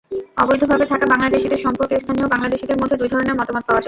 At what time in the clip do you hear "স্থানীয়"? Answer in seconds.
1.99-2.27